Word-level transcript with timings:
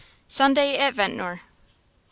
Sunday 0.27 0.79
at 0.79 0.95
Ventnor. 0.95 1.41
Mr. 1.43 1.47